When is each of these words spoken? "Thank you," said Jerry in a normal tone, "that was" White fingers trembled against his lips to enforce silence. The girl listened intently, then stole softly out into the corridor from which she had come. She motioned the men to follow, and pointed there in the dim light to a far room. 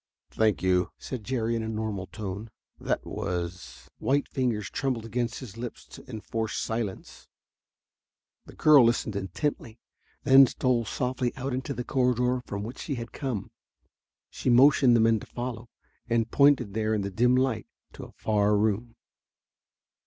"Thank 0.31 0.63
you," 0.63 0.89
said 0.97 1.23
Jerry 1.23 1.55
in 1.55 1.61
a 1.61 1.67
normal 1.69 2.07
tone, 2.07 2.49
"that 2.79 3.05
was" 3.05 3.83
White 3.99 4.27
fingers 4.27 4.67
trembled 4.67 5.05
against 5.05 5.41
his 5.41 5.57
lips 5.57 5.85
to 5.89 6.09
enforce 6.09 6.57
silence. 6.57 7.27
The 8.47 8.55
girl 8.55 8.83
listened 8.83 9.15
intently, 9.15 9.79
then 10.23 10.47
stole 10.47 10.85
softly 10.85 11.35
out 11.35 11.53
into 11.53 11.75
the 11.75 11.83
corridor 11.83 12.41
from 12.47 12.63
which 12.63 12.79
she 12.79 12.95
had 12.95 13.11
come. 13.11 13.51
She 14.31 14.49
motioned 14.49 14.95
the 14.95 14.99
men 15.01 15.19
to 15.19 15.27
follow, 15.27 15.69
and 16.09 16.31
pointed 16.31 16.73
there 16.73 16.95
in 16.95 17.01
the 17.01 17.11
dim 17.11 17.35
light 17.35 17.67
to 17.93 18.05
a 18.05 18.11
far 18.13 18.57
room. 18.57 18.95